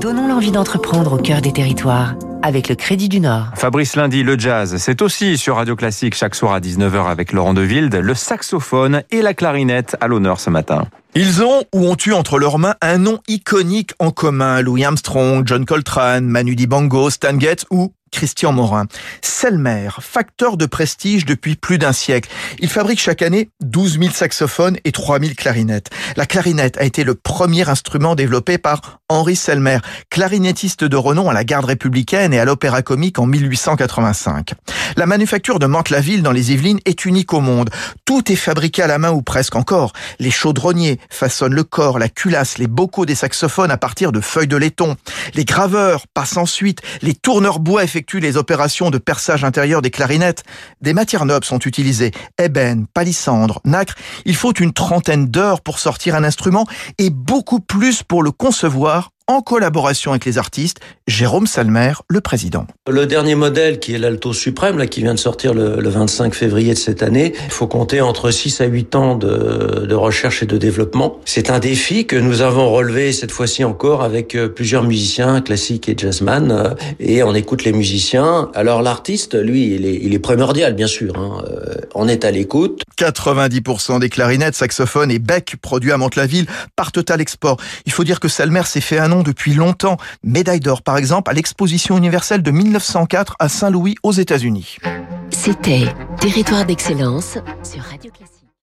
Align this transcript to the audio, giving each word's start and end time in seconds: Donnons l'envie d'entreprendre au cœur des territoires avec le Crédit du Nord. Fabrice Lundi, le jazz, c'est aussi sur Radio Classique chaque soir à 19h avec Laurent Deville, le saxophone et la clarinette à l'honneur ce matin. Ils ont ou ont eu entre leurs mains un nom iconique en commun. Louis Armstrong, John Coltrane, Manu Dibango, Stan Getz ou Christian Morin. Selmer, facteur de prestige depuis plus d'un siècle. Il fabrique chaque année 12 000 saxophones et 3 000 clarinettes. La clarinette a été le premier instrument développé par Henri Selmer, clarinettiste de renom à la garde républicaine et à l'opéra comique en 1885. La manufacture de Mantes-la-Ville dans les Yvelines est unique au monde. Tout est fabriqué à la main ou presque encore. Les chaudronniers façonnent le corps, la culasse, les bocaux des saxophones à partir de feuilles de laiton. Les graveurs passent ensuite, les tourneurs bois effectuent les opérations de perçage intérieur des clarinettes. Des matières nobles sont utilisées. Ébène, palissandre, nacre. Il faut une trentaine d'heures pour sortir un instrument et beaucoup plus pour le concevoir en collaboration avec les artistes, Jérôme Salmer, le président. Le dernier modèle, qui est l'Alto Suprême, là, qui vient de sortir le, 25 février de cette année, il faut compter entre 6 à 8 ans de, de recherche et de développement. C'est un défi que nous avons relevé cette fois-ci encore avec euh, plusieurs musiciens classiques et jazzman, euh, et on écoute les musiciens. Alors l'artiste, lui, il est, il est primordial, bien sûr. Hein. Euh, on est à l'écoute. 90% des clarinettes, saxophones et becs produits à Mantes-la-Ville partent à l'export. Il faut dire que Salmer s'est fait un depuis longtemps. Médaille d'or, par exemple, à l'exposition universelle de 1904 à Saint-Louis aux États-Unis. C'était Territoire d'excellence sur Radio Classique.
Donnons 0.00 0.28
l'envie 0.28 0.50
d'entreprendre 0.50 1.14
au 1.14 1.16
cœur 1.16 1.40
des 1.40 1.52
territoires 1.52 2.14
avec 2.42 2.68
le 2.68 2.74
Crédit 2.74 3.08
du 3.08 3.18
Nord. 3.18 3.46
Fabrice 3.56 3.96
Lundi, 3.96 4.22
le 4.22 4.38
jazz, 4.38 4.76
c'est 4.76 5.00
aussi 5.00 5.38
sur 5.38 5.56
Radio 5.56 5.74
Classique 5.74 6.14
chaque 6.14 6.34
soir 6.34 6.52
à 6.52 6.60
19h 6.60 7.06
avec 7.06 7.32
Laurent 7.32 7.54
Deville, 7.54 7.88
le 7.88 8.14
saxophone 8.14 9.02
et 9.10 9.22
la 9.22 9.32
clarinette 9.32 9.96
à 10.00 10.06
l'honneur 10.06 10.38
ce 10.38 10.50
matin. 10.50 10.86
Ils 11.16 11.44
ont 11.44 11.62
ou 11.72 11.86
ont 11.86 11.96
eu 12.04 12.12
entre 12.12 12.40
leurs 12.40 12.58
mains 12.58 12.74
un 12.80 12.98
nom 12.98 13.20
iconique 13.28 13.92
en 14.00 14.10
commun. 14.10 14.60
Louis 14.62 14.84
Armstrong, 14.84 15.46
John 15.46 15.64
Coltrane, 15.64 16.26
Manu 16.26 16.56
Dibango, 16.56 17.08
Stan 17.08 17.38
Getz 17.38 17.66
ou 17.70 17.92
Christian 18.14 18.52
Morin. 18.52 18.86
Selmer, 19.22 19.88
facteur 20.00 20.56
de 20.56 20.66
prestige 20.66 21.26
depuis 21.26 21.56
plus 21.56 21.78
d'un 21.78 21.92
siècle. 21.92 22.30
Il 22.60 22.68
fabrique 22.68 23.00
chaque 23.00 23.22
année 23.22 23.50
12 23.60 23.98
000 23.98 24.12
saxophones 24.12 24.76
et 24.84 24.92
3 24.92 25.18
000 25.18 25.32
clarinettes. 25.36 25.90
La 26.16 26.24
clarinette 26.24 26.78
a 26.78 26.84
été 26.84 27.02
le 27.02 27.14
premier 27.14 27.68
instrument 27.68 28.14
développé 28.14 28.56
par 28.56 29.00
Henri 29.08 29.34
Selmer, 29.34 29.78
clarinettiste 30.10 30.84
de 30.84 30.96
renom 30.96 31.28
à 31.28 31.34
la 31.34 31.42
garde 31.42 31.64
républicaine 31.64 32.32
et 32.32 32.38
à 32.38 32.44
l'opéra 32.44 32.82
comique 32.82 33.18
en 33.18 33.26
1885. 33.26 34.52
La 34.96 35.06
manufacture 35.06 35.58
de 35.58 35.66
Mantes-la-Ville 35.66 36.22
dans 36.22 36.32
les 36.32 36.52
Yvelines 36.52 36.80
est 36.84 37.04
unique 37.04 37.32
au 37.34 37.40
monde. 37.40 37.70
Tout 38.04 38.30
est 38.30 38.36
fabriqué 38.36 38.82
à 38.82 38.86
la 38.86 38.98
main 38.98 39.10
ou 39.10 39.22
presque 39.22 39.56
encore. 39.56 39.92
Les 40.20 40.30
chaudronniers 40.30 41.00
façonnent 41.10 41.54
le 41.54 41.64
corps, 41.64 41.98
la 41.98 42.08
culasse, 42.08 42.58
les 42.58 42.66
bocaux 42.66 43.06
des 43.06 43.14
saxophones 43.14 43.70
à 43.70 43.76
partir 43.76 44.12
de 44.12 44.20
feuilles 44.20 44.48
de 44.48 44.56
laiton. 44.56 44.96
Les 45.34 45.44
graveurs 45.44 46.06
passent 46.12 46.36
ensuite, 46.36 46.80
les 47.02 47.14
tourneurs 47.14 47.60
bois 47.60 47.84
effectuent 47.84 48.20
les 48.20 48.36
opérations 48.36 48.90
de 48.90 48.98
perçage 48.98 49.44
intérieur 49.44 49.82
des 49.82 49.90
clarinettes. 49.90 50.44
Des 50.80 50.94
matières 50.94 51.24
nobles 51.24 51.44
sont 51.44 51.60
utilisées. 51.60 52.12
Ébène, 52.38 52.86
palissandre, 52.92 53.60
nacre. 53.64 53.94
Il 54.24 54.36
faut 54.36 54.52
une 54.52 54.72
trentaine 54.72 55.26
d'heures 55.26 55.60
pour 55.60 55.78
sortir 55.78 56.14
un 56.14 56.24
instrument 56.24 56.66
et 56.98 57.10
beaucoup 57.10 57.60
plus 57.60 58.02
pour 58.02 58.22
le 58.22 58.30
concevoir 58.30 59.10
en 59.26 59.40
collaboration 59.40 60.10
avec 60.10 60.26
les 60.26 60.36
artistes, 60.36 60.80
Jérôme 61.06 61.46
Salmer, 61.46 61.92
le 62.08 62.20
président. 62.20 62.66
Le 62.90 63.06
dernier 63.06 63.34
modèle, 63.34 63.78
qui 63.78 63.94
est 63.94 63.98
l'Alto 63.98 64.34
Suprême, 64.34 64.76
là, 64.76 64.86
qui 64.86 65.00
vient 65.00 65.14
de 65.14 65.18
sortir 65.18 65.54
le, 65.54 65.88
25 65.88 66.34
février 66.34 66.74
de 66.74 66.78
cette 66.78 67.02
année, 67.02 67.32
il 67.44 67.50
faut 67.50 67.66
compter 67.66 68.02
entre 68.02 68.30
6 68.30 68.60
à 68.60 68.66
8 68.66 68.94
ans 68.94 69.14
de, 69.16 69.86
de 69.86 69.94
recherche 69.94 70.42
et 70.42 70.46
de 70.46 70.58
développement. 70.58 71.20
C'est 71.24 71.50
un 71.50 71.58
défi 71.58 72.06
que 72.06 72.16
nous 72.16 72.42
avons 72.42 72.70
relevé 72.70 73.12
cette 73.12 73.30
fois-ci 73.30 73.64
encore 73.64 74.02
avec 74.02 74.34
euh, 74.34 74.48
plusieurs 74.48 74.82
musiciens 74.82 75.40
classiques 75.40 75.88
et 75.88 75.94
jazzman, 75.96 76.50
euh, 76.50 76.74
et 77.00 77.22
on 77.22 77.34
écoute 77.34 77.64
les 77.64 77.72
musiciens. 77.72 78.50
Alors 78.54 78.82
l'artiste, 78.82 79.34
lui, 79.34 79.74
il 79.74 79.86
est, 79.86 80.00
il 80.02 80.12
est 80.12 80.18
primordial, 80.18 80.74
bien 80.74 80.86
sûr. 80.86 81.16
Hein. 81.16 81.42
Euh, 81.48 81.74
on 81.94 82.08
est 82.08 82.24
à 82.24 82.30
l'écoute. 82.30 82.82
90% 82.98 84.00
des 84.00 84.10
clarinettes, 84.10 84.54
saxophones 84.54 85.10
et 85.10 85.18
becs 85.18 85.56
produits 85.62 85.92
à 85.92 85.96
Mantes-la-Ville 85.96 86.46
partent 86.76 87.10
à 87.10 87.16
l'export. 87.16 87.56
Il 87.86 87.92
faut 87.92 88.04
dire 88.04 88.20
que 88.20 88.28
Salmer 88.28 88.62
s'est 88.64 88.80
fait 88.80 88.98
un 88.98 89.13
depuis 89.22 89.54
longtemps. 89.54 89.96
Médaille 90.22 90.60
d'or, 90.60 90.82
par 90.82 90.96
exemple, 90.96 91.30
à 91.30 91.34
l'exposition 91.34 91.96
universelle 91.96 92.42
de 92.42 92.50
1904 92.50 93.36
à 93.38 93.48
Saint-Louis 93.48 93.94
aux 94.02 94.12
États-Unis. 94.12 94.78
C'était 95.30 95.84
Territoire 96.20 96.64
d'excellence 96.64 97.38
sur 97.62 97.82
Radio 97.82 98.10
Classique. 98.10 98.33